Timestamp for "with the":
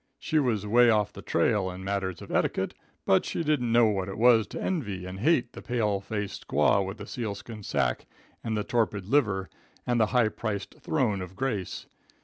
6.83-7.05